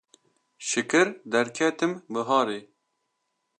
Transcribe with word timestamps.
Şikir 0.69 1.07
derketim 1.31 1.91
biharê 2.11 2.59